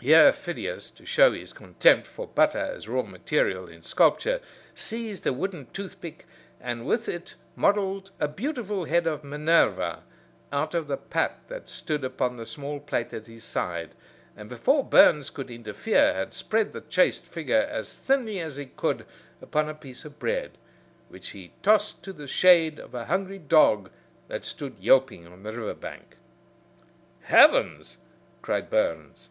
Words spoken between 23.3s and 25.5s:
dog that stood yelping on